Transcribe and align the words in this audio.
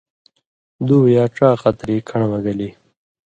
دُو 0.87 0.97
یا 1.15 1.23
ڇا 1.35 1.49
قطری 1.61 1.97
کن٘ڑہۡ 2.07 2.29
مہ 2.31 2.39
گلی۔ 2.45 2.69